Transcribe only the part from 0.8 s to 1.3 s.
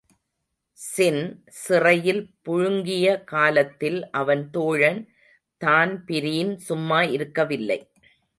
ஸின்